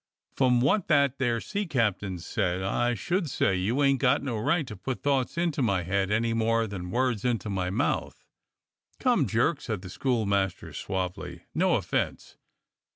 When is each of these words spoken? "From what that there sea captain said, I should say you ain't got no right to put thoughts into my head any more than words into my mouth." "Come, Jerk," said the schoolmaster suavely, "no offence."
"From 0.35 0.61
what 0.61 0.87
that 0.87 1.19
there 1.19 1.39
sea 1.39 1.67
captain 1.67 2.17
said, 2.17 2.63
I 2.63 2.95
should 2.95 3.29
say 3.29 3.53
you 3.55 3.83
ain't 3.83 3.99
got 3.99 4.23
no 4.23 4.35
right 4.39 4.65
to 4.65 4.75
put 4.75 5.03
thoughts 5.03 5.37
into 5.37 5.61
my 5.61 5.83
head 5.83 6.09
any 6.09 6.33
more 6.33 6.65
than 6.65 6.89
words 6.89 7.23
into 7.23 7.51
my 7.51 7.69
mouth." 7.69 8.27
"Come, 8.99 9.27
Jerk," 9.27 9.61
said 9.61 9.83
the 9.83 9.91
schoolmaster 9.91 10.73
suavely, 10.73 11.43
"no 11.53 11.75
offence." 11.75 12.35